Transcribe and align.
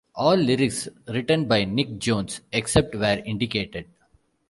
All 0.15 0.35
lyrics 0.35 0.89
written 1.07 1.47
by 1.47 1.63
Nick 1.63 1.99
Jones; 1.99 2.41
except 2.51 2.95
where 2.95 3.19
indicated. 3.23 3.85